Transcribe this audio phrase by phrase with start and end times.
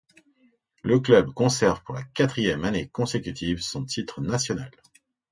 [0.81, 4.71] Le club conserve pour la quatrième année consécutive son titre national.